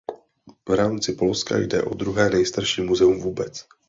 [0.69, 3.67] V rámci Polska jde o druhé nejstarší muzeum vůbec.